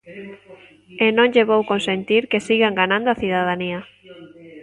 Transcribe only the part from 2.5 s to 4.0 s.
enganando a cidadanía.